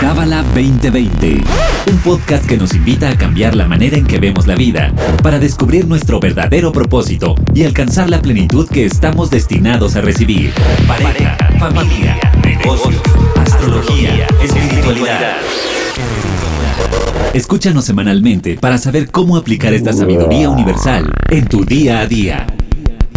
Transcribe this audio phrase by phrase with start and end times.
[0.00, 1.40] Cábala 2020,
[1.90, 5.38] un podcast que nos invita a cambiar la manera en que vemos la vida, para
[5.38, 10.52] descubrir nuestro verdadero propósito y alcanzar la plenitud que estamos destinados a recibir.
[10.86, 13.00] Pareja, familia, negocios,
[13.36, 15.36] astrología, espiritualidad.
[17.32, 22.46] Escúchanos semanalmente para saber cómo aplicar esta sabiduría universal en tu día a día.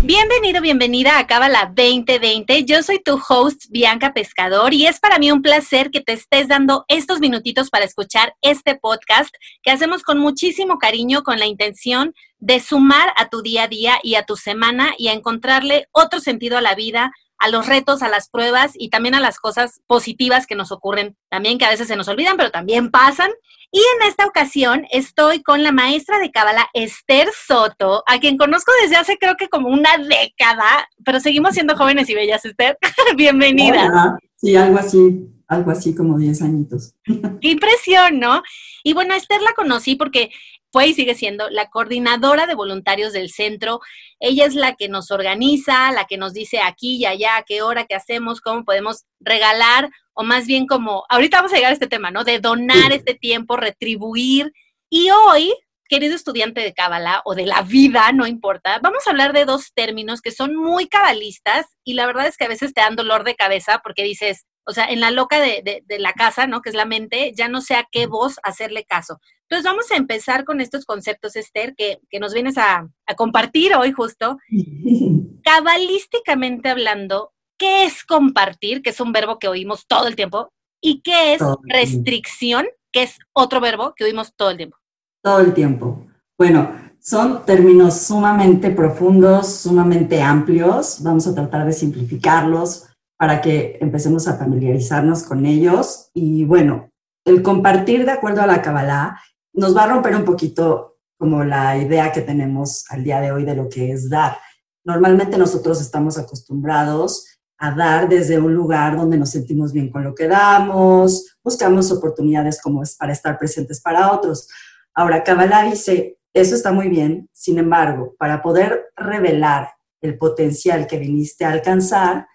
[0.07, 2.63] Bienvenido, bienvenida a Cábala 2020.
[2.63, 6.47] Yo soy tu host, Bianca Pescador, y es para mí un placer que te estés
[6.47, 12.13] dando estos minutitos para escuchar este podcast que hacemos con muchísimo cariño, con la intención
[12.39, 16.21] de sumar a tu día a día y a tu semana y a encontrarle otro
[16.21, 19.81] sentido a la vida, a los retos, a las pruebas y también a las cosas
[19.87, 23.31] positivas que nos ocurren, también que a veces se nos olvidan, pero también pasan.
[23.71, 28.71] Y en esta ocasión estoy con la maestra de Cábala, Esther Soto, a quien conozco
[28.81, 32.77] desde hace creo que como una década, pero seguimos siendo jóvenes y bellas, Esther.
[33.17, 34.17] Bienvenida.
[34.37, 36.95] Sí, algo así, algo así como 10 añitos.
[37.41, 38.41] Qué impresión, ¿no?
[38.83, 40.31] Y bueno, Esther la conocí porque
[40.77, 43.79] fue y sigue siendo la coordinadora de voluntarios del centro.
[44.19, 47.85] Ella es la que nos organiza, la que nos dice aquí y allá, qué hora,
[47.85, 51.87] qué hacemos, cómo podemos regalar, o más bien como, ahorita vamos a llegar a este
[51.87, 52.23] tema, ¿no?
[52.23, 54.53] De donar este tiempo, retribuir.
[54.87, 55.51] Y hoy,
[55.89, 59.73] querido estudiante de Cábala o de la vida, no importa, vamos a hablar de dos
[59.73, 63.23] términos que son muy cabalistas y la verdad es que a veces te dan dolor
[63.23, 66.61] de cabeza porque dices, o sea, en la loca de, la casa, ¿no?
[66.61, 69.19] Que es la mente, ya no sé a qué voz hacerle caso.
[69.43, 74.37] Entonces vamos a empezar con estos conceptos, Esther, que, nos vienes a, compartir hoy justo.
[75.43, 78.81] Cabalísticamente hablando, ¿qué es compartir?
[78.81, 80.51] Que es un verbo que oímos todo el tiempo.
[80.81, 82.67] ¿Y qué es restricción?
[82.91, 84.77] Que es otro verbo que oímos todo el tiempo.
[85.23, 86.05] Todo el tiempo.
[86.37, 91.01] Bueno, son términos sumamente profundos, sumamente amplios.
[91.03, 92.86] Vamos a tratar de simplificarlos
[93.17, 96.09] para que empecemos a familiarizarnos con ellos.
[96.13, 96.89] Y bueno,
[97.25, 99.19] el compartir de acuerdo a la Kabbalah
[99.53, 103.43] nos va a romper un poquito como la idea que tenemos al día de hoy
[103.43, 104.37] de lo que es dar.
[104.85, 107.25] Normalmente nosotros estamos acostumbrados
[107.57, 112.61] a dar desde un lugar donde nos sentimos bien con lo que damos, buscamos oportunidades
[112.61, 114.47] como es para estar presentes para otros.
[114.93, 119.71] Ahora, Kabbalah dice, eso está muy bien, sin embargo, para poder revelar
[120.01, 122.27] el potencial que viniste a alcanzar,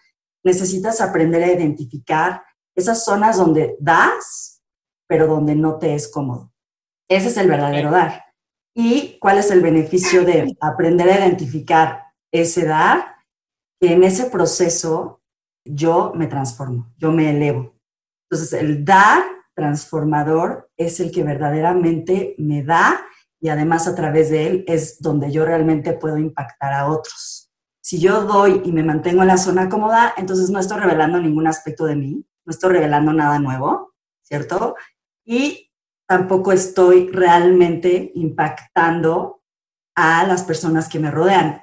[0.45, 2.43] necesitas aprender a identificar
[2.77, 4.63] esas zonas donde das,
[5.09, 6.53] pero donde no te es cómodo.
[7.09, 8.25] Ese es el verdadero dar.
[8.75, 13.17] ¿Y cuál es el beneficio de aprender a identificar ese dar?
[13.81, 15.21] Que en ese proceso
[15.65, 17.75] yo me transformo, yo me elevo.
[18.31, 19.23] Entonces, el dar
[19.55, 23.05] transformador es el que verdaderamente me da
[23.41, 27.42] y además a través de él es donde yo realmente puedo impactar a otros.
[27.85, 31.49] Si yo doy y me mantengo en la zona cómoda, entonces no estoy revelando ningún
[31.49, 34.77] aspecto de mí, no estoy revelando nada nuevo, ¿cierto?
[35.25, 35.73] Y
[36.07, 39.43] tampoco estoy realmente impactando
[39.97, 41.61] a las personas que me rodean.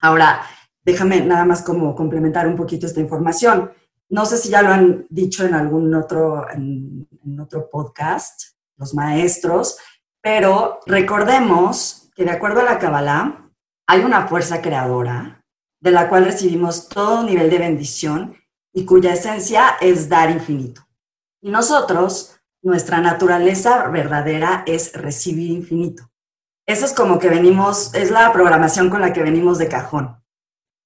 [0.00, 0.42] Ahora,
[0.84, 3.72] déjame nada más como complementar un poquito esta información.
[4.10, 7.08] No sé si ya lo han dicho en algún otro, en,
[7.40, 9.78] otro podcast, los maestros,
[10.20, 13.44] pero recordemos que de acuerdo a la Kabbalah,
[13.86, 15.37] hay una fuerza creadora
[15.80, 18.36] de la cual recibimos todo nivel de bendición
[18.72, 20.86] y cuya esencia es dar infinito.
[21.40, 26.10] Y nosotros, nuestra naturaleza verdadera es recibir infinito.
[26.66, 30.22] Eso es como que venimos, es la programación con la que venimos de cajón.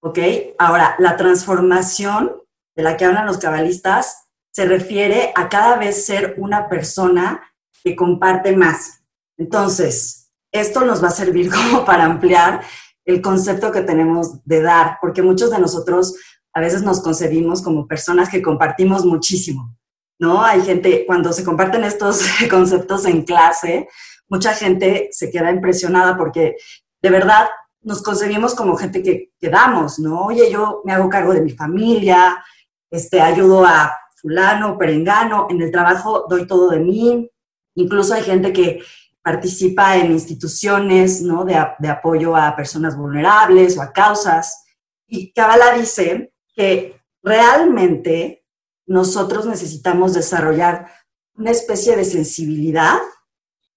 [0.00, 0.18] ¿Ok?
[0.58, 2.32] Ahora, la transformación
[2.76, 7.42] de la que hablan los cabalistas se refiere a cada vez ser una persona
[7.82, 9.02] que comparte más.
[9.38, 12.62] Entonces, esto nos va a servir como para ampliar
[13.04, 16.14] el concepto que tenemos de dar, porque muchos de nosotros
[16.54, 19.76] a veces nos concebimos como personas que compartimos muchísimo,
[20.18, 20.42] ¿no?
[20.44, 23.88] Hay gente, cuando se comparten estos conceptos en clase,
[24.28, 26.56] mucha gente se queda impresionada porque
[27.02, 27.48] de verdad
[27.80, 30.26] nos concebimos como gente que, que damos, ¿no?
[30.26, 32.42] Oye, yo me hago cargo de mi familia,
[32.90, 37.28] este, ayudo a fulano, perengano, en el trabajo doy todo de mí,
[37.74, 38.80] incluso hay gente que
[39.22, 41.44] participa en instituciones ¿no?
[41.44, 44.64] de, de, apoyo a personas vulnerables o a causas.
[45.06, 48.44] Y Kabbalah dice que realmente
[48.86, 50.90] nosotros necesitamos desarrollar
[51.34, 52.98] una especie de sensibilidad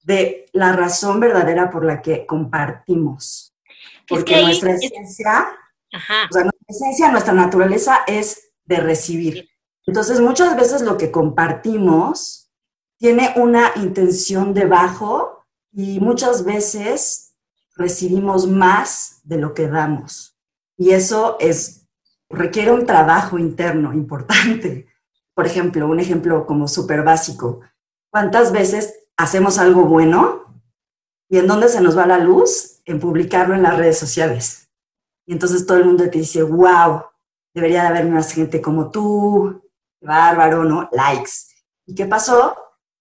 [0.04, 3.56] de la razón verdadera por la que compartimos.
[4.08, 5.48] Porque nuestra esencia,
[5.92, 9.50] o sea, nuestra esencia, nuestra naturaleza es de recibir.
[9.88, 12.45] Entonces, muchas veces lo que compartimos
[12.98, 17.36] tiene una intención debajo y muchas veces
[17.76, 20.38] recibimos más de lo que damos.
[20.78, 21.88] Y eso es,
[22.30, 24.88] requiere un trabajo interno importante.
[25.36, 27.62] por ejemplo, un ejemplo como súper básico.
[28.10, 30.64] ¿Cuántas veces hacemos algo bueno
[31.30, 32.82] y en dónde se nos va la luz?
[32.86, 34.70] En publicarlo en las redes sociales.
[35.26, 37.02] Y entonces todo el mundo te dice, wow,
[37.54, 39.62] debería de haber más gente como tú,
[40.02, 40.88] bárbaro, ¿no?
[40.92, 41.32] Likes.
[41.86, 42.56] ¿Y qué pasó?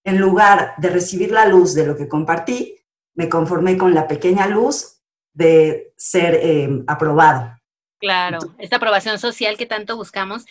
[0.05, 2.79] En lugar de recibir la luz de lo que compartí,
[3.15, 5.01] me conformé con la pequeña luz
[5.33, 7.59] de ser eh, aprobado.
[7.99, 10.45] Claro, esta aprobación social que tanto buscamos.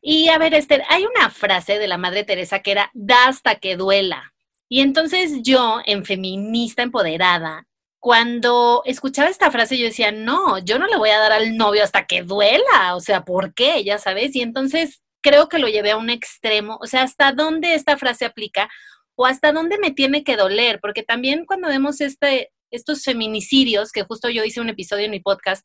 [0.00, 3.54] Y a ver, Esther, hay una frase de la Madre Teresa que era, da hasta
[3.56, 4.32] que duela.
[4.68, 7.66] Y entonces yo, en feminista empoderada,
[8.00, 11.84] cuando escuchaba esta frase yo decía, no, yo no le voy a dar al novio
[11.84, 13.84] hasta que duela, o sea, ¿por qué?
[13.84, 17.74] Ya sabes, y entonces creo que lo llevé a un extremo, o sea, hasta dónde
[17.74, 18.68] esta frase aplica
[19.14, 24.02] o hasta dónde me tiene que doler, porque también cuando vemos este, estos feminicidios, que
[24.02, 25.64] justo yo hice un episodio en mi podcast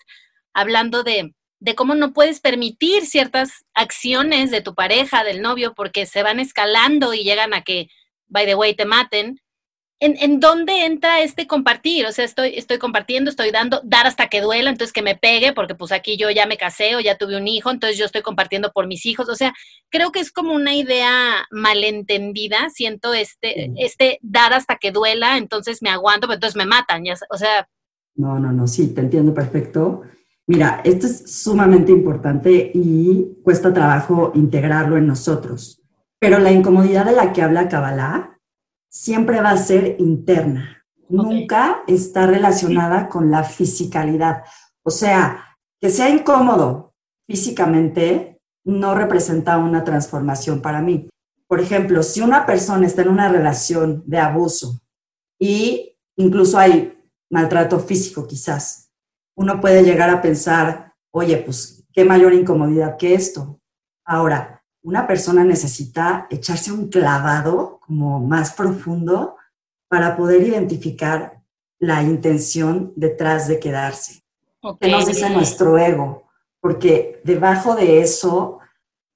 [0.53, 6.05] hablando de de cómo no puedes permitir ciertas acciones de tu pareja, del novio, porque
[6.05, 7.89] se van escalando y llegan a que,
[8.27, 9.41] by the way, te maten.
[9.99, 12.05] ¿En, en dónde entra este compartir?
[12.05, 15.53] O sea, estoy, estoy compartiendo, estoy dando, dar hasta que duela, entonces que me pegue,
[15.53, 18.21] porque pues aquí yo ya me casé o ya tuve un hijo, entonces yo estoy
[18.21, 19.27] compartiendo por mis hijos.
[19.27, 19.53] O sea,
[19.89, 25.81] creo que es como una idea malentendida, siento este, este dar hasta que duela, entonces
[25.81, 27.67] me aguanto, pero entonces me matan, ya, o sea.
[28.13, 30.03] No, no, no, sí, te entiendo perfecto.
[30.45, 35.81] Mira, esto es sumamente importante y cuesta trabajo integrarlo en nosotros,
[36.19, 38.36] pero la incomodidad de la que habla Kabbalah
[38.97, 44.43] siempre va a ser interna, nunca está relacionada con la fisicalidad.
[44.83, 46.93] O sea, que sea incómodo
[47.27, 51.07] físicamente no representa una transformación para mí.
[51.47, 54.81] Por ejemplo, si una persona está en una relación de abuso
[55.39, 56.97] y incluso hay
[57.29, 58.89] maltrato físico quizás,
[59.35, 63.59] uno puede llegar a pensar, oye, pues qué mayor incomodidad que esto.
[64.03, 64.56] Ahora,
[64.87, 69.35] una persona necesita echarse un clavado como más profundo
[69.89, 71.43] para poder identificar
[71.77, 74.23] la intención detrás de quedarse.
[74.79, 76.23] ¿Qué nos dice nuestro ego?
[76.61, 78.59] Porque debajo de eso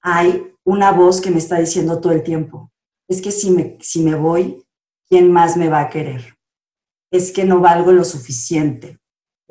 [0.02, 2.70] hay una voz que me está diciendo todo el tiempo,
[3.08, 4.66] es que si me, si me voy,
[5.08, 6.38] ¿quién más me va a querer?
[7.12, 9.02] Es que no valgo lo suficiente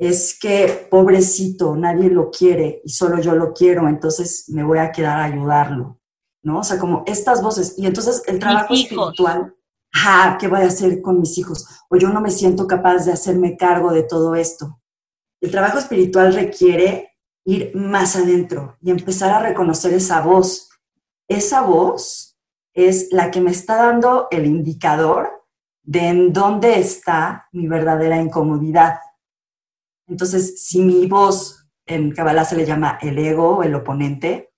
[0.01, 4.91] es que pobrecito, nadie lo quiere y solo yo lo quiero, entonces me voy a
[4.91, 6.00] quedar a ayudarlo,
[6.43, 6.59] ¿no?
[6.59, 7.75] O sea, como estas voces.
[7.77, 9.55] Y entonces el trabajo espiritual,
[9.93, 11.65] ah, ¿qué voy a hacer con mis hijos?
[11.89, 14.81] O yo no me siento capaz de hacerme cargo de todo esto.
[15.39, 17.09] El trabajo espiritual requiere
[17.45, 20.69] ir más adentro y empezar a reconocer esa voz.
[21.27, 22.37] Esa voz
[22.73, 25.45] es la que me está dando el indicador
[25.83, 28.99] de en dónde está mi verdadera incomodidad
[30.11, 34.50] entonces, si mi voz en Kabbalah se le llama el ego, el oponente,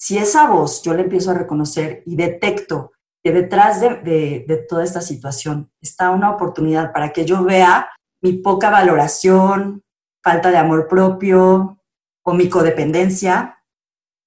[0.00, 2.92] si esa voz yo le empiezo a reconocer y detecto
[3.22, 7.90] que detrás de, toda esta situación está una oportunidad para que yo vea
[8.22, 9.82] mi poca valoración,
[10.22, 11.82] falta de amor propio
[12.22, 13.62] o mi codependencia,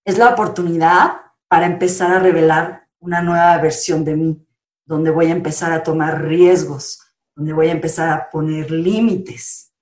[0.06, 4.48] es la oportunidad para empezar a revelar una nueva versión de mí,
[4.86, 7.02] donde voy a empezar a tomar riesgos,
[7.36, 9.74] donde voy a empezar a poner límites.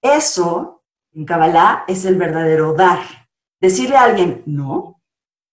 [0.00, 3.00] Eso, en Kabbalah, es el verdadero dar.
[3.60, 4.99] Decirle a alguien no,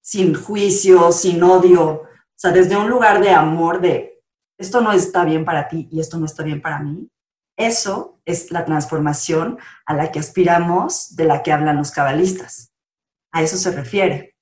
[0.08, 4.24] sin juicio, sin odio, o sea, desde un lugar de amor, de
[4.58, 7.12] esto no está bien para ti y esto no está bien para mí.
[7.58, 12.72] Eso es la transformación a la que aspiramos, de la que hablan los cabalistas.
[13.34, 14.38] A eso se refiere.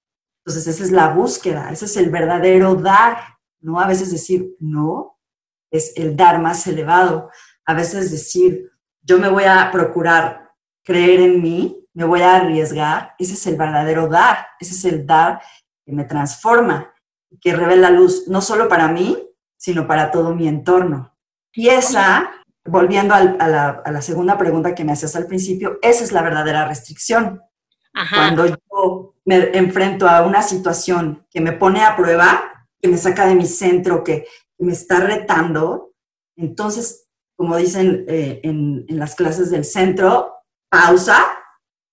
[0.45, 3.17] Entonces, esa es la búsqueda, ese es el verdadero dar,
[3.59, 3.79] ¿no?
[3.79, 5.17] A veces decir no
[5.71, 7.31] es el dar más elevado.
[7.65, 8.69] A veces decir
[9.01, 10.47] yo me voy a procurar
[10.83, 15.05] creer en mí, me voy a arriesgar, ese es el verdadero dar, ese es el
[15.05, 15.41] dar
[15.83, 16.93] que me transforma,
[17.41, 19.17] que revela luz, no solo para mí,
[19.57, 21.15] sino para todo mi entorno.
[21.53, 22.29] Y esa,
[22.65, 27.41] volviendo a, la, segunda pregunta que me hacías al principio, esa es la verdadera restricción.
[28.13, 33.25] Cuando yo me enfrento a una situación que me pone a prueba, que me saca
[33.25, 34.27] de mi centro, que
[34.59, 35.93] me está retando,
[36.35, 40.33] entonces como dicen eh, en, las clases del centro,
[40.69, 41.23] pausa,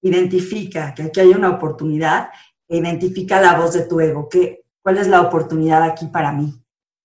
[0.02, 2.30] identifica que aquí hay una oportunidad
[2.68, 6.52] e identifica la voz de tu ego, que, cuál es la oportunidad aquí para mí.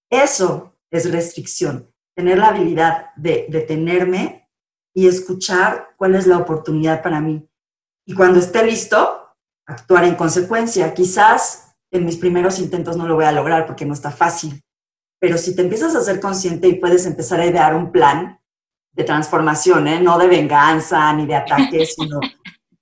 [0.09, 4.49] Eso es restricción, tener la habilidad de detenerme
[4.93, 7.47] y escuchar cuál es la oportunidad para mí.
[8.05, 9.27] Y cuando esté listo,
[9.67, 10.93] actuar en consecuencia.
[10.93, 14.63] Quizás en mis primeros intentos no lo voy a lograr porque no está fácil,
[15.19, 18.39] pero si te empiezas a ser consciente y puedes empezar a idear un plan
[18.91, 20.01] de transformación, ¿eh?
[20.01, 22.19] no de venganza ni de ataque, sino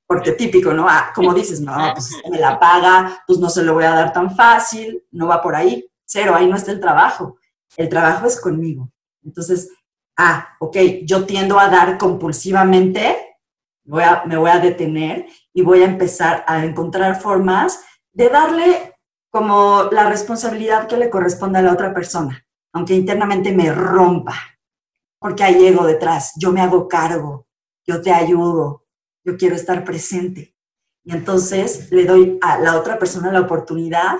[0.07, 0.87] porque típico, ¿no?
[0.87, 3.95] Ah, como dices, no, pues si me la paga, pues no se lo voy a
[3.95, 7.37] dar tan fácil, no va por ahí, cero, ahí no está el trabajo.
[7.77, 8.89] El trabajo es conmigo.
[9.23, 9.69] Entonces,
[10.17, 13.37] ah, ok, yo tiendo a dar compulsivamente,
[13.83, 17.81] voy a, me voy a detener y voy a empezar a encontrar formas
[18.13, 18.93] de darle
[19.29, 24.35] como la responsabilidad que le corresponde a la otra persona, aunque internamente me rompa,
[25.19, 27.45] porque hay ego detrás, yo me hago cargo,
[27.85, 28.84] yo te ayudo,
[29.25, 30.55] yo quiero estar presente.
[31.03, 34.17] Y entonces le doy a la otra persona la oportunidad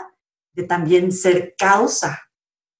[0.53, 2.29] de también ser causa.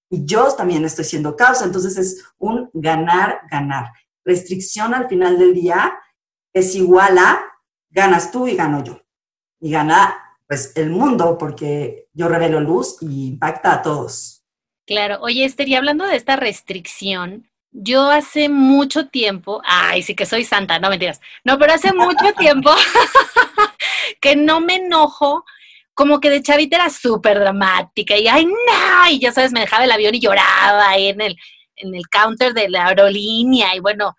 [0.10, 1.65] Y yo también estoy siendo causa.
[1.65, 3.91] Entonces es un ganar, ganar.
[4.24, 5.98] Restricción al final del día
[6.53, 7.44] es igual a
[7.89, 9.01] ganas tú y gano yo.
[9.60, 10.15] Y gana
[10.48, 14.46] pues el mundo porque yo revelo luz y impacta a todos.
[14.86, 15.20] Claro.
[15.22, 20.46] Oye, Esther, y hablando de esta restricción, yo hace mucho tiempo, ay, sí que soy
[20.46, 22.72] santa, no mentiras, no, pero hace mucho tiempo
[24.22, 25.44] que no me enojo,
[25.94, 29.84] como que de chavita era súper dramática y ay, no, y ya sabes, me dejaba
[29.84, 31.36] el avión y lloraba ahí en el,
[31.75, 34.15] en el counter de la aerolínea y bueno,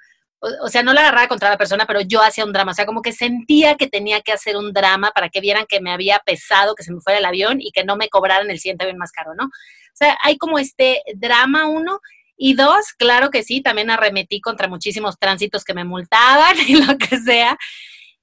[0.63, 2.85] o, sea, no la agarraba contra la persona, pero yo hacía un drama, o sea,
[2.85, 6.19] como que sentía que tenía que hacer un drama para que vieran que me había
[6.19, 8.99] pesado, que se me fuera el avión y que no me cobraran el siguiente avión
[8.99, 9.45] más caro, ¿no?
[9.45, 12.01] O sea, hay como este drama uno
[12.37, 16.99] y dos, claro que sí, también arremetí contra muchísimos tránsitos que me multaban y lo
[16.99, 17.57] que sea.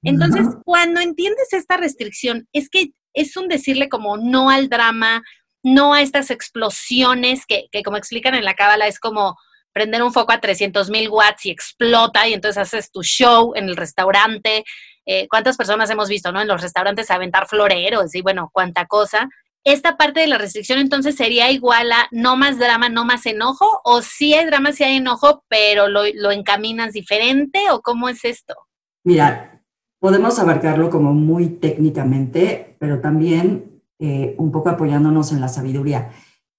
[0.02, 5.22] Entonces, cuando entiendes esta restricción, es que es un decirle como no al drama,
[5.62, 9.36] no a estas explosiones que, que como explican en la cábala, es como
[9.72, 13.64] prender un foco a 300 mil watts y explota y entonces haces tu show en
[13.64, 14.64] el restaurante.
[15.06, 16.40] Eh, ¿Cuántas personas hemos visto, no?
[16.40, 19.28] En los restaurantes aventar floreros y bueno, cuánta cosa
[19.64, 23.80] esta parte de la restricción entonces sería igual a no más drama, no más enojo,
[23.84, 28.54] o si hay drama, si hay enojo, pero lo, encaminas diferente, o cómo es esto?
[29.04, 29.62] Mira,
[29.98, 36.12] podemos abarcarlo como muy técnicamente, pero también eh, un poco apoyándonos en la sabiduría.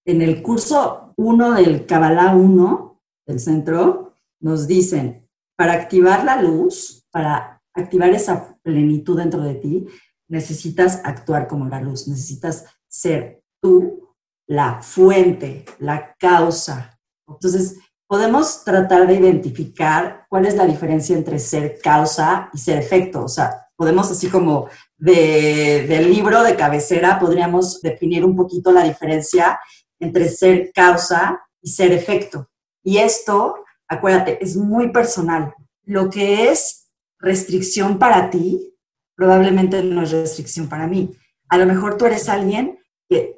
[0.04, 7.06] En el curso 1 del Kabbalah 1 del centro, nos dicen, para activar la luz,
[7.12, 9.88] para activar esa plenitud dentro de ti,
[10.28, 14.16] necesitas actuar como la luz, necesitas ser tú
[14.48, 16.98] la fuente, la causa.
[17.28, 23.26] Entonces, podemos tratar de identificar cuál es la diferencia entre ser causa y ser efecto.
[23.26, 28.84] O sea, podemos así como de, del libro de cabecera, podríamos definir un poquito la
[28.84, 29.60] diferencia
[30.00, 32.50] entre ser causa y ser efecto.
[32.82, 35.54] Y esto, acuérdate, es muy personal.
[35.84, 36.88] Lo que es
[37.20, 38.74] restricción para ti,
[39.16, 41.14] probablemente no es restricción para mí.
[41.50, 42.80] A lo mejor tú eres alguien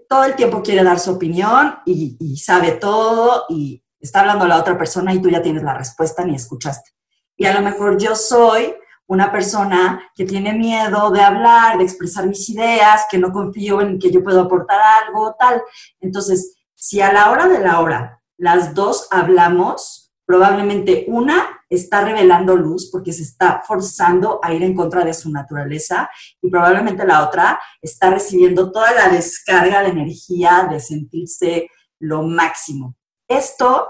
[0.08, 4.78] todo el tiempo quiere dar su opinión y, sabe todo y está hablando la otra
[4.78, 6.92] persona y tú ya tienes la respuesta ni escuchaste.
[7.36, 8.74] Y a lo mejor yo soy
[9.08, 14.00] una persona que tiene miedo de hablar, de expresar mis ideas, que no confío en
[14.00, 15.62] que yo puedo aportar algo, tal.
[16.02, 22.56] Entonces, si a la hora de la hora las dos hablamos, probablemente una está revelando
[22.56, 26.10] luz porque se está forzando a ir en contra de su naturaleza
[26.42, 31.70] y probablemente la otra está recibiendo toda la descarga de energía de sentirse
[32.00, 32.96] lo máximo.
[33.28, 33.90] Esto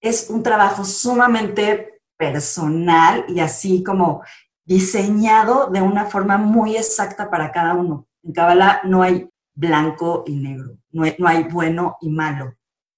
[0.00, 4.22] es un trabajo sumamente personal y así como
[4.64, 8.06] diseñado de una forma muy exacta para cada uno.
[8.22, 12.54] En Kabbalah no hay blanco y negro, no hay, no hay bueno y malo.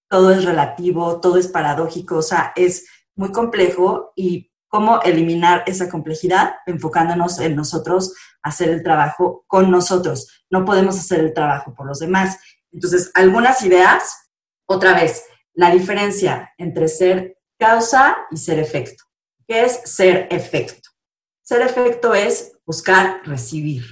[0.08, 5.88] Todo es relativo, todo es paradójico, o sea, es muy complejo y cómo eliminar esa
[5.88, 10.44] complejidad enfocándonos en nosotros, hacer el trabajo con nosotros.
[10.50, 12.38] No podemos hacer el trabajo por los demás.
[12.72, 14.30] Entonces, algunas ideas,
[14.66, 19.04] otra vez, la diferencia entre ser causa y ser efecto.
[19.48, 20.90] ¿Qué es ser efecto?
[21.42, 23.84] Ser efecto es buscar recibir.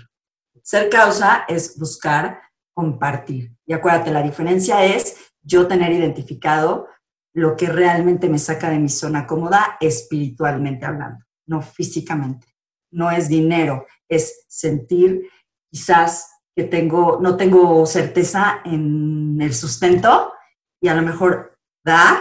[0.63, 2.43] Ser causa es buscar
[2.75, 3.57] compartir.
[3.65, 6.89] Y acuérdate, la diferencia es yo tener identificado
[7.35, 12.47] lo que realmente me saca de mi zona cómoda espiritualmente hablando, no físicamente.
[12.93, 15.29] No es dinero, es sentir
[15.71, 20.33] quizás que tengo, no tengo certeza en el sustento
[20.81, 22.19] y a lo mejor dar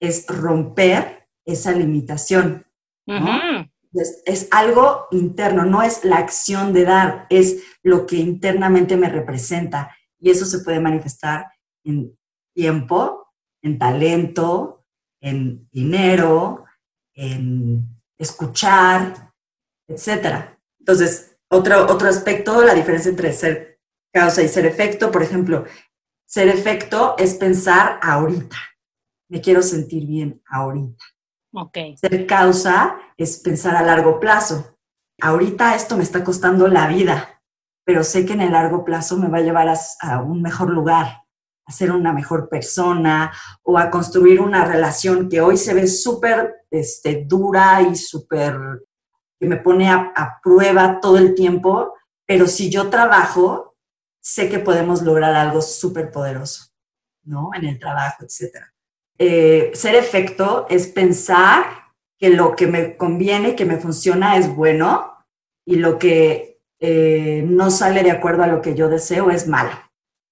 [0.00, 2.64] es romper esa limitación.
[3.92, 9.08] es, es, algo interno, no es la acción de dar, es lo que internamente me
[9.08, 11.52] representa y eso se puede manifestar
[11.84, 12.16] en
[12.54, 13.23] tiempo,
[13.64, 14.84] en talento,
[15.20, 16.64] en dinero,
[17.14, 19.32] en escuchar,
[19.88, 20.46] etc.
[20.78, 23.80] Entonces, otro, otro aspecto, la diferencia entre ser
[24.12, 25.64] causa y ser efecto, por ejemplo,
[26.26, 28.56] ser efecto es pensar ahorita.
[29.28, 31.04] Me quiero sentir bien ahorita.
[31.52, 31.96] Okay.
[31.96, 34.76] Ser causa es pensar a largo plazo.
[35.20, 37.40] ahorita esto me está costando la vida,
[37.84, 41.23] pero sé que en el largo plazo me va a llevar a, un mejor lugar,
[41.66, 46.66] a ser una mejor persona o a construir una relación que hoy se ve súper
[46.70, 48.56] este, dura y súper,
[49.38, 51.94] que me pone a, prueba todo el tiempo,
[52.26, 53.76] pero si yo trabajo,
[54.20, 56.72] sé que podemos lograr algo súper poderoso,
[57.24, 57.50] ¿no?
[57.54, 58.56] En el trabajo, etc.
[59.18, 61.64] Eh, ser efecto es pensar
[62.18, 65.12] que lo que me conviene, que me funciona es bueno
[65.66, 69.72] y lo que eh, no sale de acuerdo a lo que yo deseo es malo.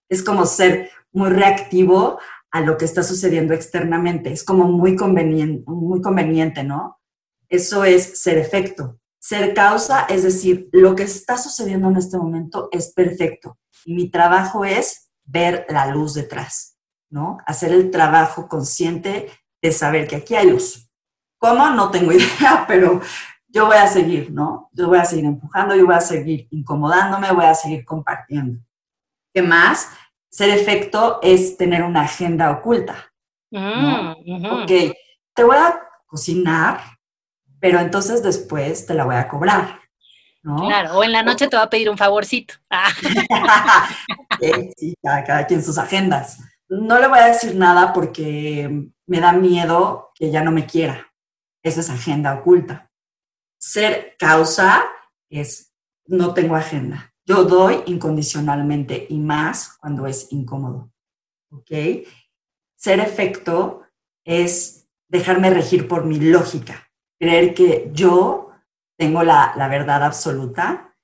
[0.09, 2.19] Es como ser muy reactivo
[2.51, 4.33] a lo que está sucediendo externamente.
[4.33, 7.01] Es como muy conveniente, muy conveniente, ¿no?
[7.49, 8.99] Eso es ser efecto.
[9.19, 13.59] Ser causa, es decir, lo que está sucediendo en este momento es perfecto.
[13.87, 16.77] Mi trabajo es ver la luz detrás,
[17.09, 17.39] ¿no?
[17.47, 19.31] Hacer el trabajo consciente
[19.63, 20.91] de saber que aquí hay luz.
[21.39, 21.71] ¿Cómo?
[21.71, 23.01] No tengo idea, pero
[23.49, 24.71] yo voy a seguir, ¿no?
[24.73, 28.61] Yo voy a seguir empujando, yo voy a seguir incomodándome, voy a seguir compartiendo.
[29.33, 29.89] ¿Qué más?
[30.33, 33.13] Ser efecto es tener una agenda oculta.
[33.51, 34.17] ¿no?
[34.19, 34.71] Mm, ok,
[35.35, 36.81] te voy a cocinar,
[37.61, 39.79] pero entonces después te la voy a cobrar.
[40.43, 42.55] Claro, o en la noche te va a pedir un favorcito.
[42.69, 42.91] Ah.
[44.77, 46.39] sí, cada, quien sus agendas.
[46.69, 51.13] No le voy a decir nada porque me da miedo que ya no me quiera.
[51.63, 52.91] Esa es agenda oculta.
[53.59, 54.85] Ser causa
[55.29, 55.73] es
[56.07, 57.12] no tengo agenda.
[57.25, 60.93] Yo doy incondicionalmente y más cuando es incómodo.
[61.51, 61.71] ¿Ok?
[62.77, 63.83] Ser efecto
[64.25, 66.89] es dejarme regir por mi lógica,
[67.19, 68.51] creer que yo
[68.97, 70.95] tengo la, verdad absoluta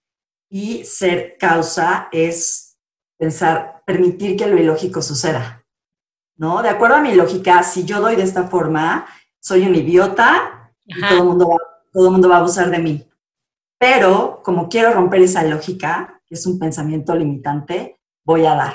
[0.49, 2.79] y ser causa es
[3.19, 5.63] pensar, permitir que lo ilógico suceda,
[6.37, 6.63] ¿no?
[6.63, 9.07] De acuerdo a mi lógica, si yo doy de esta forma,
[9.41, 11.57] soy un idiota y todo el mundo, va,
[11.93, 13.08] todo mundo va a abusar de mí.
[13.79, 18.75] Pero como quiero romper esa lógica, que es un pensamiento limitante, voy a dar,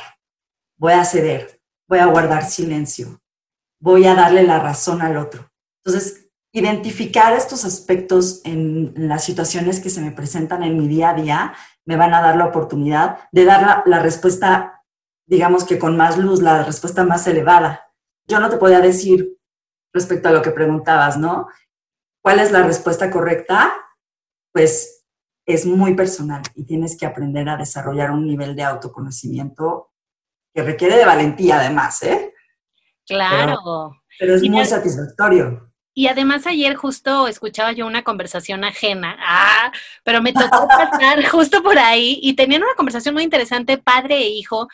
[0.78, 3.22] voy a ceder, voy a guardar silencio,
[3.80, 5.52] voy a darle la razón al otro.
[5.84, 11.14] Entonces, identificar estos aspectos en, las situaciones que se me presentan en mi día a
[11.16, 11.54] día
[11.86, 14.84] me van a dar la oportunidad de dar la, respuesta,
[15.26, 17.92] digamos que con más luz, la respuesta más elevada.
[18.28, 19.38] Yo no te podía decir
[19.94, 21.48] respecto a lo que preguntabas, ¿no?
[22.22, 23.74] ¿Cuál es la respuesta correcta?
[24.54, 25.06] Pues
[25.46, 29.92] es muy personal y tienes que aprender a desarrollar un nivel de autoconocimiento
[30.54, 32.34] que requiere de valentía además, ¿eh?
[33.06, 34.02] Claro.
[34.20, 35.70] Pero, es muy satisfactorio.
[35.96, 39.72] Y además ayer justo escuchaba yo una conversación ajena, ah,
[40.04, 44.30] pero me tocó pasar justo por ahí y tenían una conversación muy interesante, padre e
[44.30, 44.68] hijo,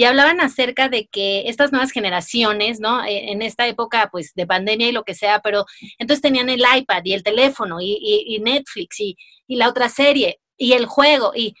[0.00, 3.04] y hablaban acerca de que estas nuevas generaciones, ¿no?
[3.04, 5.66] E, en esta época, pues, de pandemia y lo que sea, pero
[5.98, 10.40] entonces tenían el iPad y el teléfono y, y Netflix y, y la otra serie
[10.56, 11.54] y el juego y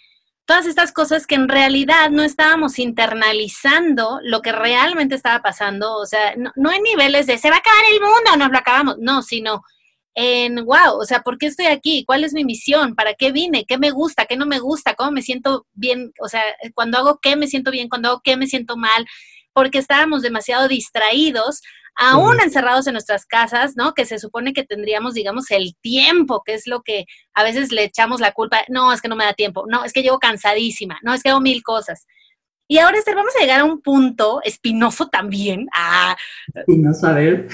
[0.46, 6.06] todas estas cosas que en realidad no estábamos internalizando lo que realmente estaba pasando, o
[6.06, 8.96] sea, no, no en niveles de se va a acabar el mundo, nos lo acabamos,
[9.00, 9.64] no, sino
[10.14, 12.04] en, wow, o sea, ¿por qué estoy aquí?
[12.04, 12.94] ¿Cuál es mi misión?
[12.94, 13.64] ¿Para qué vine?
[13.66, 14.26] ¿Qué me gusta?
[14.26, 14.94] ¿Qué no me gusta?
[14.94, 16.12] ¿Cómo me siento bien?
[16.20, 16.42] O sea,
[16.74, 19.06] cuando hago qué me siento bien, cuando hago qué me siento mal,
[19.52, 21.60] porque estábamos demasiado distraídos
[21.96, 23.92] aún encerrados en nuestras casas, ¿no?
[23.94, 27.84] Que se supone que tendríamos, digamos, el tiempo, que es lo que a veces le
[27.84, 30.98] echamos la culpa, no, es que no me da tiempo, no, es que llego cansadísima,
[31.02, 32.06] no, es que hago mil cosas.
[32.70, 35.66] Y ahora, Esther, vamos a llegar a un punto espinoso también.
[35.74, 36.16] Ah,
[36.54, 37.48] espinoso, a ver.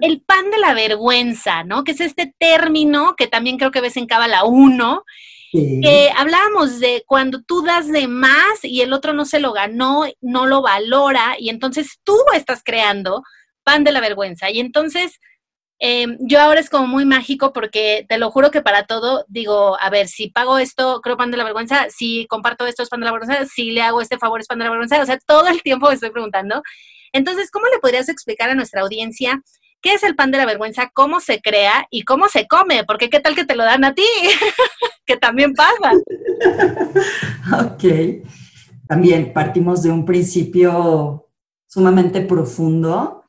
[0.00, 1.84] El pan de la vergüenza, ¿no?
[1.84, 5.04] Que es este término que también creo que ves en Cábala 1,
[5.52, 10.06] que hablábamos de cuando tú das de más y el otro no se lo ganó,
[10.20, 13.22] no lo valora, y entonces tú estás creando
[13.62, 14.50] pan de la vergüenza.
[14.50, 15.20] Y entonces,
[15.80, 19.76] em, yo ahora es como muy mágico porque te lo juro que para todo digo,
[19.80, 23.00] a ver, si pago esto, creo pan de la vergüenza, si comparto esto es pan
[23.00, 25.18] de la vergüenza, si le hago este favor es pan de la vergüenza, o sea,
[25.18, 26.62] todo el tiempo me estoy preguntando.
[27.12, 29.42] Entonces, ¿cómo le podrías explicar a nuestra audiencia
[29.82, 32.84] qué es el pan de la vergüenza, cómo se crea y cómo se come?
[32.84, 34.04] Porque qué tal que te lo dan a ti,
[35.06, 35.92] que también pasa.
[37.66, 37.84] ok.
[38.86, 41.28] También partimos de un principio
[41.66, 43.19] sumamente profundo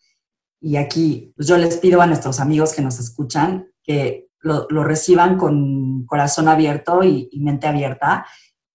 [0.61, 5.37] y aquí pues, yo les pido a nuestros amigos que nos escuchan que lo, reciban
[5.37, 8.25] con corazón abierto y, mente abierta.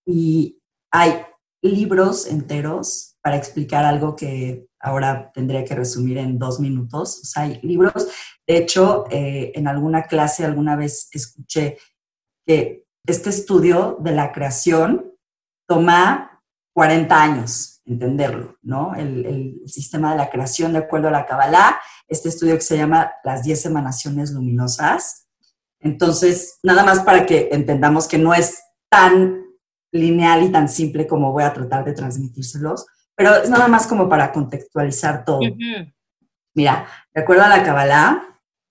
[0.04, 1.22] Y hay
[1.62, 7.20] libros enteros para explicar algo que ahora tendría que resumir en dos minutos.
[7.22, 8.08] O sea, hay libros.
[8.46, 11.78] De hecho, eh, en alguna clase alguna vez escuché
[12.44, 15.12] que este estudio de la creación
[15.68, 16.42] toma
[16.74, 18.94] 40 años entenderlo, ¿no?
[18.94, 23.12] El, sistema de la creación de acuerdo a la Kabbalah, este estudio que se llama
[23.24, 25.26] Las 10 emanaciones luminosas,
[25.80, 29.44] Entonces, nada más para que entendamos que no es tan
[29.92, 34.08] lineal y tan simple como voy a tratar de transmitírselos, pero es nada más como
[34.08, 35.40] para contextualizar todo.
[36.54, 38.22] Mira, de acuerdo a la Kabbalah,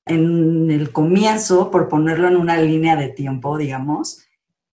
[0.06, 4.24] en el comienzo, por ponerlo en una línea de tiempo, digamos,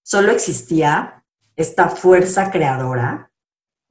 [0.02, 1.24] solo existía
[1.56, 3.31] esta fuerza creadora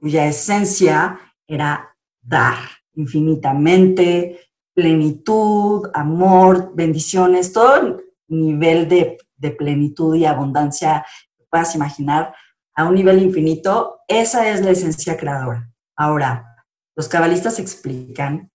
[0.02, 2.58] cuya esencia era dar
[2.96, 4.42] infinitamente,
[4.74, 11.06] plenitud, amor, bendiciones, todo nivel de, de plenitud y abundancia
[11.38, 12.34] que puedas imaginar
[12.74, 15.70] a un nivel infinito, esa es la esencia creadora.
[15.96, 18.50] Ahora, los cabalistas explican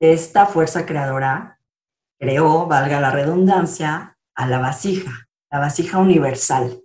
[0.00, 1.60] que esta fuerza creadora
[2.18, 6.80] creó, valga la redundancia, a la vasija, la vasija universal.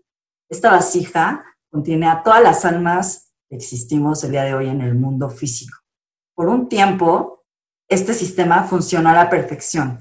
[0.50, 5.30] Esta vasija contiene a todas las almas existimos el día de hoy en el mundo
[5.30, 5.78] físico.
[6.36, 7.44] Por un tiempo,
[7.88, 10.00] este sistema funcionó a la perfección.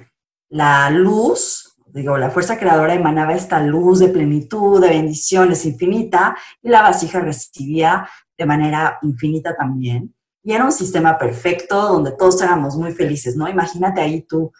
[0.48, 6.68] La luz, digo, la fuerza creadora emanaba esta luz de plenitud, de bendiciones infinita, y
[6.68, 10.14] la vasija recibía de manera infinita también.
[10.42, 13.48] Y era un sistema perfecto donde todos éramos muy felices, ¿no?
[13.48, 14.52] Imagínate ahí tú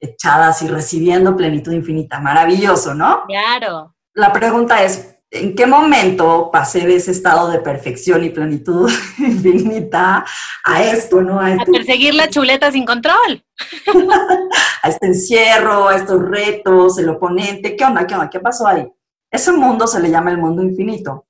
[0.00, 2.20] echadas y recibiendo plenitud infinita.
[2.20, 3.24] Maravilloso, ¿no?
[3.26, 3.94] Claro.
[4.14, 10.24] La pregunta es, ¿en qué momento pasé de ese estado de perfección y plenitud infinita
[10.64, 11.40] a esto, ¿no?
[11.40, 13.44] A, perseguir la chuleta sin control.
[14.82, 17.76] a este encierro, a estos retos, el oponente.
[17.76, 18.06] ¿Qué onda?
[18.06, 18.30] ¿Qué onda?
[18.30, 18.86] ¿Qué pasó ahí?
[19.30, 21.26] Ese mundo se le llama el mundo infinito.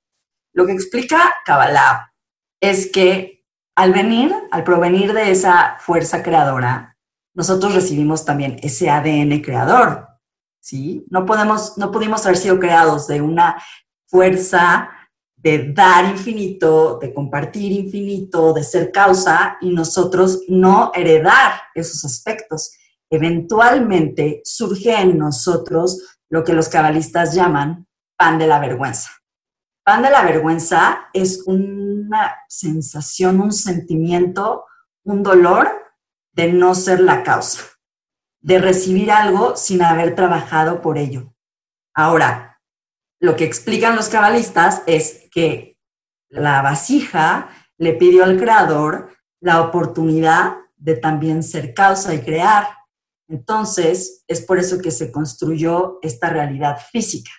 [0.53, 2.13] Lo que explica Kabbalah
[2.61, 6.97] es que al venir, al provenir de esa fuerza creadora,
[7.33, 10.07] nosotros recibimos también ese ADN creador,
[10.59, 11.05] ¿sí?
[11.09, 13.61] No, podemos, no pudimos haber sido creados de una
[14.09, 14.89] fuerza
[15.35, 22.73] de dar infinito, de compartir infinito, de ser causa y nosotros no heredar esos aspectos.
[23.09, 29.11] Eventualmente surge en nosotros lo que los cabalistas llaman pan de la vergüenza.
[29.83, 34.65] Pan de la vergüenza es una sensación, un sentimiento,
[35.03, 35.71] un dolor
[36.33, 37.61] de no ser la causa,
[38.41, 41.33] de recibir algo sin haber trabajado por ello.
[41.95, 42.48] Ahora,
[43.19, 45.77] lo que explican los cabalistas es que
[46.29, 52.67] la vasija le pidió al creador la oportunidad de también ser causa y crear.
[53.27, 57.31] Entonces, es por eso que se construyó esta realidad física.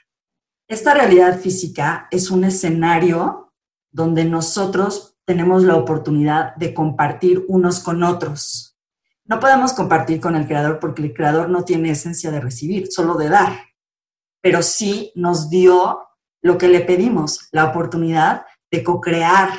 [0.68, 3.52] Esta realidad física es un escenario
[3.90, 8.70] donde nosotros tenemos la oportunidad de compartir unos con otros
[9.30, 13.14] no podemos compartir con el creador porque el creador no tiene esencia de recibir, solo
[13.14, 13.60] de dar.
[14.40, 16.00] Pero sí nos dio
[16.42, 19.50] lo que le pedimos, la oportunidad de co-crear.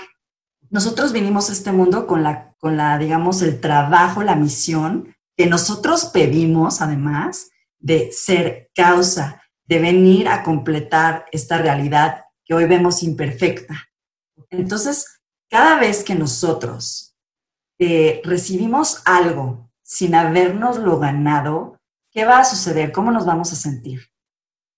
[0.69, 5.45] Nosotros vinimos a este mundo con la, con la, digamos, el trabajo, la misión que
[5.47, 13.03] nosotros pedimos, además, de ser causa, de venir a completar esta realidad que hoy vemos
[13.03, 13.89] imperfecta.
[14.49, 17.15] Entonces, cada vez que nosotros
[17.79, 21.79] eh, recibimos algo sin habernoslo ganado,
[22.11, 22.91] ¿qué va a suceder?
[22.91, 24.10] ¿Cómo nos vamos a sentir?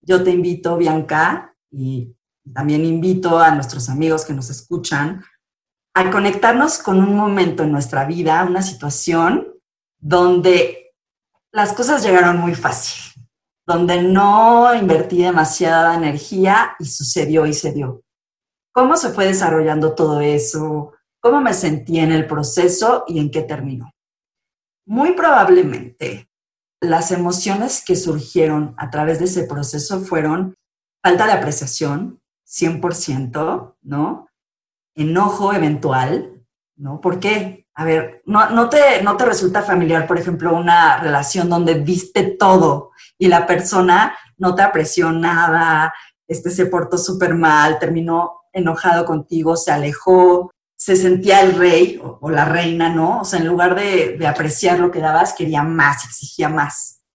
[0.03, 2.15] Yo te invito, Bianca, y
[2.53, 5.23] también invito a nuestros amigos que nos escuchan,
[5.95, 9.47] a conectarnos con un momento en nuestra vida, una situación
[9.99, 10.93] donde
[11.51, 13.23] las cosas llegaron muy fácil,
[13.65, 18.03] donde no invertí demasiada energía y sucedió y se dio.
[18.71, 20.93] ¿Cómo se fue desarrollando todo eso?
[21.23, 23.89] cómo me sentí en el proceso y en qué terminó.
[24.85, 26.29] Muy probablemente
[26.83, 30.55] las emociones que surgieron a través de ese proceso fueron
[31.01, 34.27] falta de apreciación, 100%, ¿no?
[34.95, 37.01] Enojo eventual, ¿no?
[37.01, 37.67] ¿Por qué?
[37.73, 42.23] A ver, no, no, te, no te resulta familiar, por ejemplo, una relación donde viste
[42.23, 45.93] todo y la persona no te apreció nada,
[46.27, 50.51] este se portó súper mal, terminó enojado contigo, se alejó,
[50.83, 53.21] se sentía el rey o, la reina, ¿no?
[53.21, 57.05] O sea, en lugar de, apreciar lo que dabas, quería más, exigía más.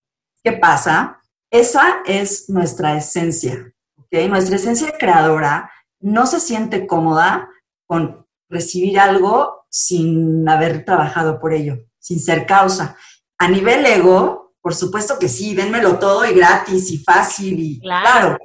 [0.43, 1.21] ¿Qué pasa?
[1.51, 4.27] Esa es nuestra esencia, ¿ok?
[4.31, 7.51] Nuestra esencia creadora no se siente cómoda
[7.87, 12.97] con recibir algo sin haber trabajado por ello, sin ser causa.
[13.37, 18.39] A nivel ego, por supuesto que sí, denmelo todo y gratis y fácil y claro,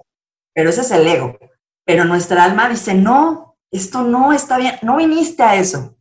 [0.53, 1.37] pero ese es el ego.
[1.85, 5.95] Pero nuestra alma dice, no, esto no está bien, no viniste a eso.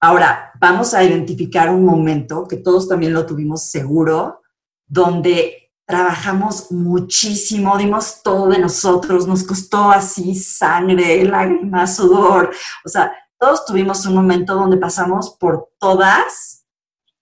[0.00, 4.40] Ahora, vamos a identificar un momento que todos también lo tuvimos seguro,
[4.86, 12.52] donde trabajamos muchísimo, dimos todo de nosotros, nos costó así sangre, lágrimas, sudor.
[12.84, 16.64] O sea, todos tuvimos un momento donde pasamos por todas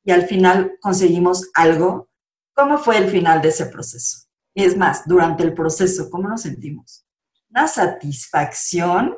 [0.05, 2.09] y al final conseguimos algo.
[2.55, 4.31] ¿Cómo fue el final de ese proceso?
[4.55, 7.07] es más, durante el proceso, ¿cómo nos sentimos?
[7.49, 9.17] Una satisfacción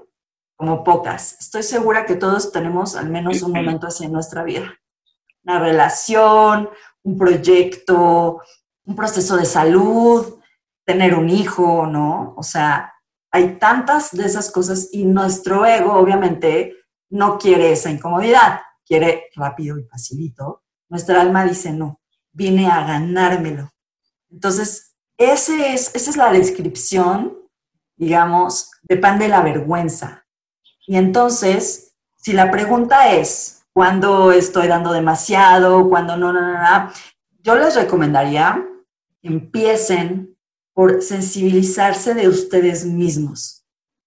[0.63, 1.37] como pocas.
[1.41, 4.73] Estoy segura que todos tenemos al menos un momento así en nuestra vida.
[5.43, 6.71] Una relación,
[7.03, 8.41] un proyecto,
[8.85, 10.39] un proceso de salud,
[10.85, 12.35] tener un hijo, ¿no?
[12.37, 12.95] O sea,
[13.33, 16.77] hay tantas de esas cosas y nuestro ego obviamente
[17.11, 20.63] no quiere esa incomodidad, quiere rápido y facilito.
[20.89, 23.73] Nuestra alma dice, no, vine a ganármelo.
[24.31, 27.37] Entonces, ese es, esa es la descripción,
[27.97, 30.22] digamos, de pan de la vergüenza.
[30.87, 35.89] Y entonces, si la pregunta es, ¿cuándo estoy dando demasiado?
[35.89, 36.93] ¿Cuándo no, no, no, no?
[37.41, 38.65] Yo les recomendaría
[39.21, 40.37] que empiecen
[40.73, 43.65] por sensibilizarse de ustedes mismos.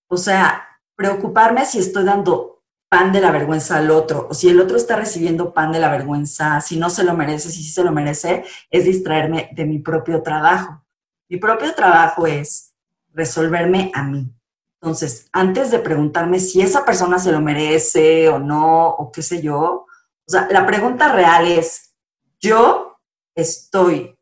[0.07, 4.59] O sea, preocuparme si estoy dando pan de la vergüenza al otro, o si el
[4.59, 7.83] otro está recibiendo pan de la vergüenza, si no se lo merece, si sí se
[7.83, 10.85] lo merece, es distraerme de mi propio trabajo.
[11.27, 12.73] Mi propio trabajo es
[13.13, 14.31] resolverme a mí.
[14.85, 19.41] Entonces, antes de preguntarme si esa persona se lo merece o no, o qué sé
[19.41, 19.87] yo,
[20.27, 21.95] o sea, la pregunta real es,
[22.39, 22.99] ¿yo
[23.33, 24.15] estoy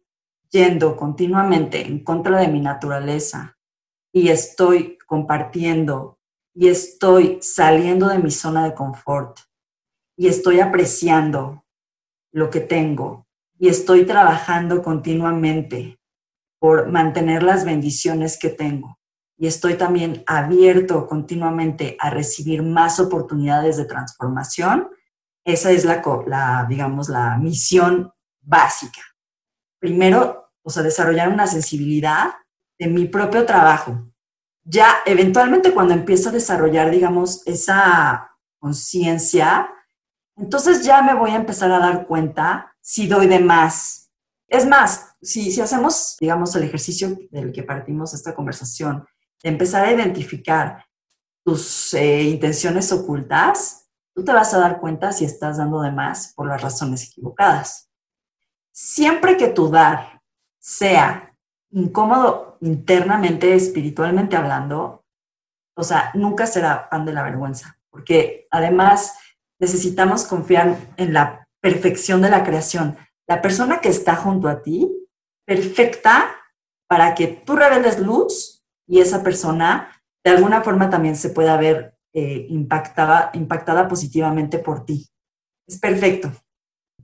[0.52, 3.58] yendo continuamente en contra de mi naturaleza
[4.14, 6.18] y estoy compartiendo
[6.54, 9.40] y estoy saliendo de mi zona de confort
[10.16, 11.66] y estoy apreciando
[12.32, 13.28] lo que tengo
[13.60, 16.00] y estoy trabajando continuamente
[16.58, 18.98] por mantener las bendiciones que tengo.
[19.38, 24.90] Y estoy también abierto continuamente a recibir más oportunidades de transformación.
[25.44, 29.02] Esa es la, la digamos, la misión básica.
[29.80, 32.34] Primero, o sea, desarrollar una sensibilidad
[32.80, 34.00] de mi propio trabajo.
[34.64, 39.70] Ya eventualmente cuando empiezo a desarrollar, digamos, esa conciencia,
[40.38, 44.04] entonces ya me voy a empezar a dar cuenta si doy de más,
[44.48, 49.06] es más, si, si hacemos, digamos, el ejercicio del que partimos esta conversación,
[49.44, 50.86] empezar a identificar
[51.46, 56.34] tus eh, intenciones ocultas, tú te vas a dar cuenta si estás dando de más
[56.34, 57.90] por las razones equivocadas.
[58.72, 60.22] Siempre que tu dar
[60.60, 61.36] sea
[61.72, 65.04] incómodo internamente, espiritualmente hablando,
[65.76, 69.16] o sea, nunca será pan de la vergüenza, porque además
[69.60, 74.90] necesitamos confiar en la perfección de la creación la persona que está junto a ti,
[75.46, 76.36] perfecta
[76.88, 78.53] para que tú reveles luz
[78.88, 79.90] y esa persona
[80.24, 85.10] de alguna forma también se pueda ver eh, impactada, impactada positivamente por ti.
[85.68, 86.32] Es perfecto.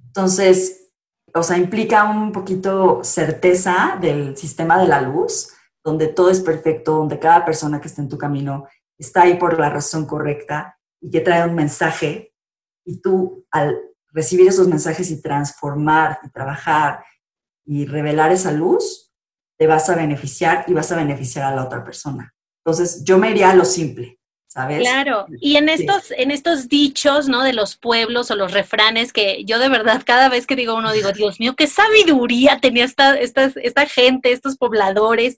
[0.08, 0.92] Entonces,
[1.34, 6.94] o sea, implica un poquito certeza del sistema de la luz, donde todo es perfecto,
[6.94, 11.10] donde cada persona que está en tu camino está ahí por la razón correcta y
[11.10, 12.34] que trae un mensaje
[12.86, 13.80] y tú al
[14.12, 17.04] recibir esos mensajes y transformar y trabajar
[17.66, 19.09] y revelar esa luz,
[19.60, 22.34] te vas a beneficiar y vas a beneficiar a la otra persona.
[22.66, 24.18] Entonces, yo me iría a lo simple,
[24.48, 24.80] ¿sabes?
[24.80, 27.44] Claro, y en estos, en estos dichos, ¿no?
[27.44, 30.94] De los pueblos o los refranes que yo de verdad cada vez que digo uno
[30.94, 35.38] digo, Dios mío, qué sabiduría tenía esta, esta, esta gente, estos pobladores,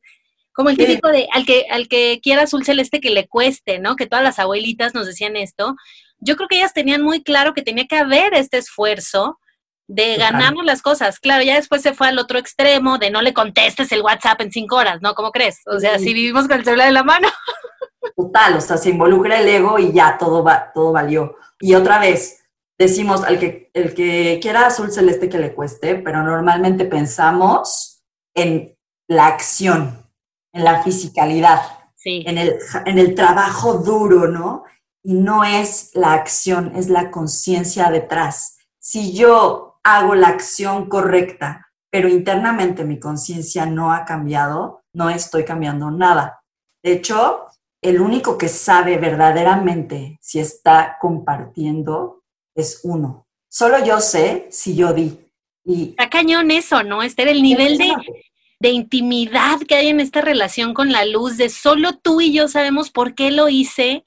[0.53, 3.95] como el típico de al que, al que quiera azul celeste que le cueste, ¿no?
[3.95, 5.75] Que todas las abuelitas nos decían esto
[6.21, 9.39] yo creo que ellas tenían muy claro que tenía que haber este esfuerzo
[9.91, 11.19] de ganarnos las cosas.
[11.19, 14.51] Claro, ya después se fue al otro extremo de no le contestes el WhatsApp en
[14.51, 15.13] cinco horas, ¿no?
[15.13, 15.61] ¿Cómo crees?
[15.65, 17.27] O sea, si vivimos con el celular en la mano.
[18.15, 21.35] Total, o sea, se involucra el ego y ya todo, va, todo valió.
[21.59, 22.43] Y otra vez,
[22.77, 28.01] decimos al que, el que quiera azul celeste que le cueste, pero normalmente pensamos
[28.33, 28.75] en
[29.07, 30.03] la acción,
[30.53, 31.61] en la fisicalidad,
[32.03, 34.63] en, el, en el trabajo duro, ¿no?
[35.03, 38.57] y no es la acción, es la conciencia detrás.
[38.79, 45.43] Si yo hago la acción correcta, pero internamente mi conciencia no ha cambiado, no estoy
[45.43, 46.41] cambiando nada.
[46.83, 47.47] De hecho,
[47.81, 52.23] el único que sabe verdaderamente si está compartiendo
[52.55, 53.25] es uno.
[53.49, 55.19] Solo yo sé si yo di.
[55.65, 57.03] Y está cañón eso, ¿no?
[57.03, 57.93] Este el nivel de,
[58.59, 62.47] de intimidad que hay en esta relación con la luz, de solo tú y yo
[62.47, 64.03] sabemos por qué lo hice,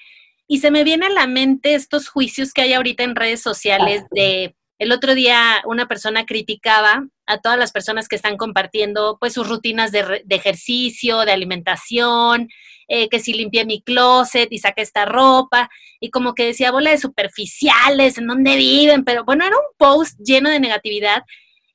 [0.47, 4.05] y se me viene a la mente estos juicios que hay ahorita en redes sociales
[4.11, 9.33] de el otro día una persona criticaba a todas las personas que están compartiendo pues
[9.33, 12.49] sus rutinas de, ejercicio, de alimentación,
[12.89, 16.91] eh, que si limpié mi closet y saqué esta ropa, y como que decía bola
[16.91, 21.23] de superficiales, en dónde viven, pero bueno, era un post lleno de negatividad.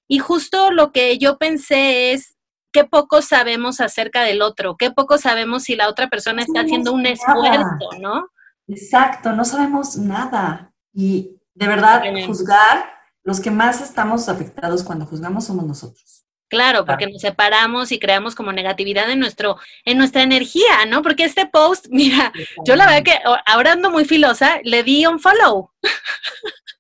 [0.07, 2.35] Y justo lo que yo pensé es,
[2.71, 6.93] qué poco sabemos acerca del otro, qué poco sabemos si la otra persona está haciendo
[6.93, 8.27] un esfuerzo, ¿no?
[8.67, 10.71] Exacto, no sabemos nada.
[10.93, 12.85] Y de verdad, juzgar,
[13.23, 16.25] los que más estamos afectados cuando juzgamos somos nosotros.
[16.49, 21.01] Claro, porque nos separamos y creamos como negatividad en nuestro, en nuestra energía, ¿no?
[21.01, 22.31] Porque este post, mira,
[22.65, 25.71] yo la verdad que ahora ando muy filosa, le di un follow.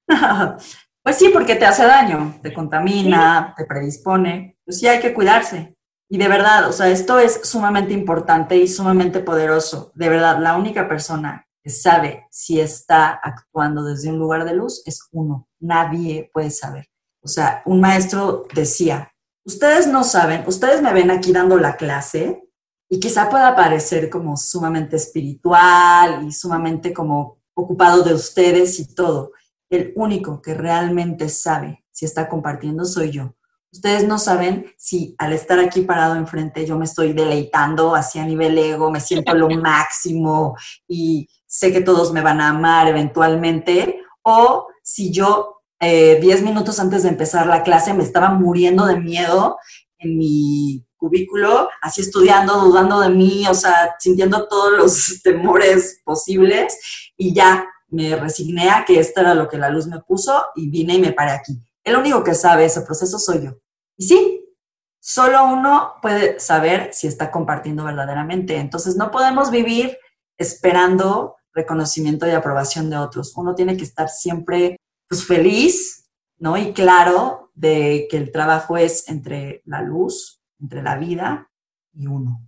[1.03, 4.57] pues sí, porque te hace daño, te contamina, te predispone.
[4.65, 5.75] Pues sí, hay que cuidarse.
[6.07, 9.91] Y de verdad, o sea, esto es sumamente importante y sumamente poderoso.
[9.93, 14.81] De verdad, la única persona que sabe si está actuando desde un lugar de luz
[14.85, 15.47] es uno.
[15.59, 16.87] Nadie puede saber.
[17.21, 19.11] O sea, un maestro decía,
[19.45, 22.41] ustedes no saben, ustedes me ven aquí dando la clase
[22.89, 29.31] y quizá pueda parecer como sumamente espiritual y sumamente como ocupado de ustedes y todo.
[29.69, 33.35] El único que realmente sabe si está compartiendo soy yo.
[33.71, 38.57] Ustedes no saben si al estar aquí parado enfrente yo me estoy deleitando hacia nivel
[38.57, 40.55] ego, me siento lo máximo
[40.87, 46.79] y sé que todos me van a amar eventualmente, o si yo eh, diez minutos
[46.79, 49.57] antes de empezar la clase me estaba muriendo de miedo
[49.97, 56.77] en mi cubículo, así estudiando, dudando de mí, o sea, sintiendo todos los temores posibles
[57.17, 60.69] y ya me resigné a que esto era lo que la luz me puso y
[60.69, 61.59] vine y me paré aquí.
[61.83, 63.57] El único que sabe ese proceso soy yo.
[63.97, 64.55] Y sí,
[64.99, 68.57] solo uno puede saber si está compartiendo verdaderamente.
[68.57, 69.97] Entonces no podemos vivir
[70.37, 73.33] esperando reconocimiento y aprobación de otros.
[73.35, 76.57] Uno tiene que estar siempre pues feliz, ¿no?
[76.57, 81.49] Y claro de que el trabajo es entre la luz, entre la vida
[81.93, 82.41] y uno.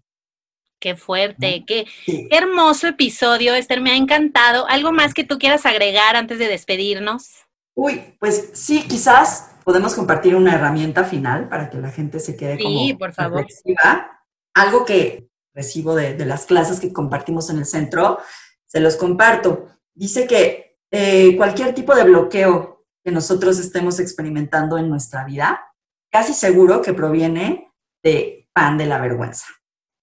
[0.79, 1.85] Qué fuerte, qué,
[2.31, 4.67] hermoso episodio, Esther, me ha encantado.
[4.67, 7.29] ¿Algo más que tú quieras agregar antes de despedirnos?
[7.75, 12.57] Uy, pues sí, quizás podemos compartir una herramienta final para que la gente se quede
[12.57, 13.45] sí, por favor.
[14.55, 18.17] Algo que recibo de, de, las clases que compartimos en el centro,
[18.71, 19.67] se los comparto.
[19.93, 25.59] Dice que eh, cualquier tipo de bloqueo que nosotros estemos experimentando en nuestra vida,
[26.09, 27.69] casi seguro que proviene
[28.01, 29.45] de pan de la vergüenza.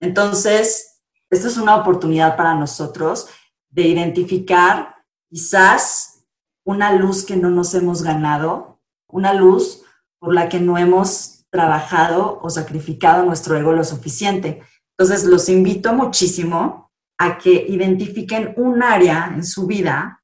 [0.01, 1.01] Entonces,
[1.31, 3.29] esto es una oportunidad para nosotros
[3.71, 4.97] de identificar
[5.31, 6.27] quizás
[6.65, 9.83] una luz que no nos hemos ganado, una luz
[10.19, 14.63] por la que no hemos trabajado o sacrificado nuestro ego lo suficiente.
[14.99, 16.88] Entonces, los invito muchísimo
[17.19, 20.23] a que identifiquen un área en su vida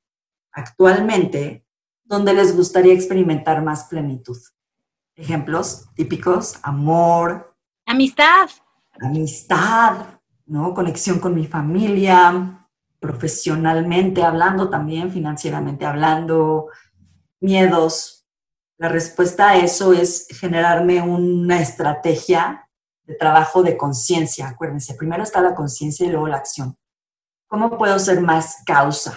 [0.53, 1.67] actualmente
[2.05, 4.39] donde les gustaría experimentar más plenitud.
[5.17, 7.57] Ejemplos típicos, amor.
[7.87, 8.49] Amistad.
[9.01, 9.97] Amistad,
[10.47, 10.73] ¿no?
[10.75, 12.69] Conexión con mi familia,
[13.01, 16.69] profesionalmente hablando también, financieramente hablando,
[17.41, 18.27] miedos.
[18.79, 22.69] La respuesta a eso es generarme una estrategia
[23.05, 24.49] de trabajo de conciencia.
[24.49, 26.77] Acuérdense, primero está la conciencia y luego la acción.
[27.49, 29.15] ¿Cómo puedo ser más causa?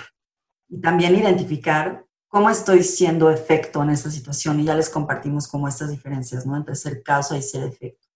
[0.69, 5.67] y también identificar cómo estoy siendo efecto en esta situación y ya les compartimos como
[5.67, 6.55] estas diferencias, ¿no?
[6.57, 8.07] Entre ser causa y ser efecto.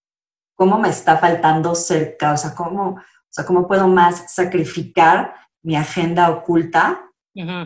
[0.56, 2.54] ¿Cómo me está faltando ser causa?
[2.54, 7.08] ¿Cómo, o sea, cómo puedo más sacrificar mi agenda oculta?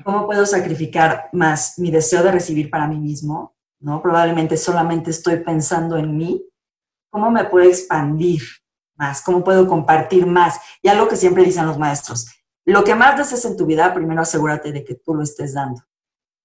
[0.03, 3.55] ¿Cómo puedo sacrificar más mi deseo de recibir para mí mismo?
[3.79, 4.01] ¿No?
[4.01, 6.45] Probablemente solamente estoy pensando en mí.
[7.09, 8.41] ¿Cómo me puedo expandir
[8.97, 9.21] más?
[9.21, 10.59] ¿Cómo puedo compartir más?
[10.81, 12.27] Y algo que siempre dicen los maestros,
[12.65, 15.81] lo que más desees en tu vida, primero asegúrate de que tú lo estés dando.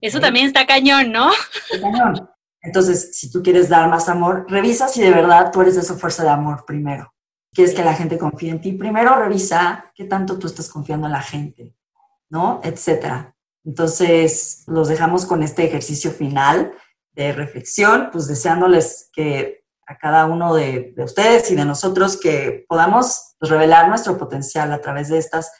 [0.00, 1.30] Eso también está cañón, ¿no?
[1.70, 2.30] Está cañón.
[2.62, 5.94] Entonces, si tú quieres dar más amor, revisa si de verdad tú eres de esa
[5.94, 7.12] fuerza de amor primero.
[7.52, 8.72] Quieres que la gente confíe en ti.
[8.72, 11.74] Primero revisa qué tanto tú estás confiando en la gente,
[12.28, 12.60] ¿no?
[12.62, 13.34] Etcétera.
[13.64, 16.72] Entonces, los dejamos con este ejercicio final
[17.12, 19.59] de reflexión, pues deseándoles que
[19.90, 24.80] a cada uno de, de ustedes y de nosotros que podamos revelar nuestro potencial a
[24.80, 25.50] través de estas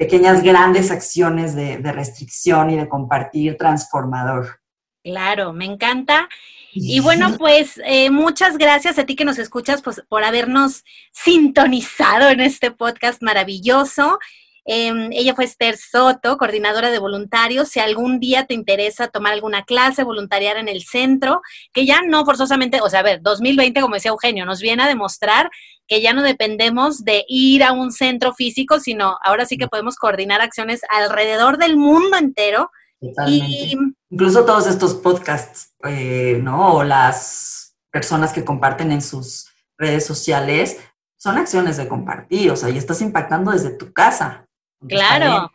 [0.00, 4.60] pequeñas, grandes acciones de, restricción y de compartir transformador.
[5.02, 6.26] Claro, me encanta.
[6.72, 12.30] Y bueno, pues eh, muchas gracias a ti que nos escuchas pues, por habernos sintonizado
[12.30, 14.18] en este podcast maravilloso.
[14.64, 17.68] Em, ella fue Esther Soto, coordinadora de voluntarios.
[17.68, 21.42] Si algún día te interesa tomar alguna clase, voluntariar en el centro,
[21.72, 24.88] que ya no forzosamente, o sea, a ver, 2020, como decía Eugenio, nos viene a
[24.88, 25.50] demostrar
[25.86, 29.96] que ya no dependemos de ir a un centro físico, sino ahora sí que podemos
[29.96, 32.70] coordinar acciones alrededor del mundo entero.
[33.26, 33.76] Y,
[34.10, 36.74] Incluso todos estos podcasts, eh, ¿no?
[36.74, 39.48] O las personas que comparten en sus
[39.78, 40.78] redes sociales,
[41.16, 44.46] son acciones de compartir, o sea, y estás impactando desde tu casa.
[44.88, 45.50] Claro.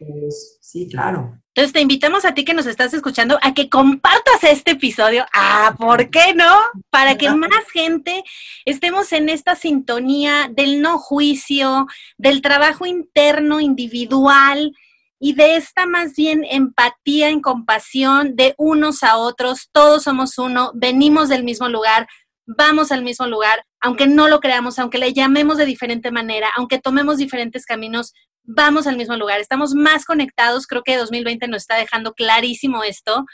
[0.62, 1.34] Sí, claro.
[1.54, 5.26] Entonces te invitamos a ti que nos estás escuchando a que compartas este episodio.
[5.34, 6.54] Ah, ¿por qué no?
[6.90, 8.24] Para que más gente
[8.66, 14.74] estemos en esta sintonía del no juicio, del trabajo interno, individual
[15.18, 19.70] y de esta más bien empatía en compasión de unos a otros.
[19.72, 22.08] Todos somos uno, venimos del mismo lugar.
[22.48, 26.80] vamos al mismo lugar, aunque no lo creamos, aunque le llamemos de diferente manera, aunque
[26.80, 28.14] tomemos diferentes caminos,
[28.46, 29.40] vamos al mismo lugar.
[29.40, 33.26] Estamos más conectados, creo que 2020 nos está dejando clarísimo esto,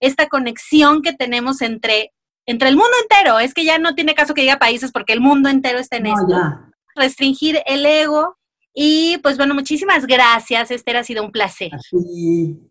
[0.00, 2.12] esta conexión que tenemos entre,
[2.46, 3.38] entre el mundo entero.
[3.38, 6.06] Es que ya no tiene caso que diga países porque el mundo entero está en
[6.06, 6.60] esto.
[6.94, 8.36] Restringir el ego.
[8.72, 11.72] Y pues bueno, muchísimas gracias, Esther, ha sido un placer.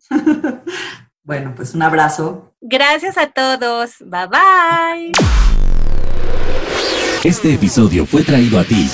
[1.24, 2.54] bueno, pues un abrazo.
[2.62, 3.95] Gracias a todos.
[4.00, 5.59] Bye bye.
[7.24, 8.89] Este episodio fue traído a ti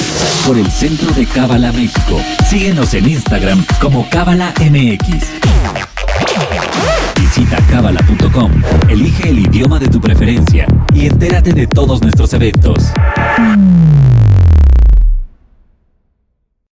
[0.47, 2.19] por el Centro de Cábala México.
[2.49, 5.27] Síguenos en Instagram como Cábala MX.
[7.21, 8.51] Visita cábala.com,
[8.89, 12.91] elige el idioma de tu preferencia y entérate de todos nuestros eventos.